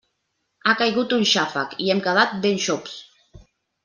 [0.69, 2.97] Ha caigut un xàfec i hem quedat ben xops!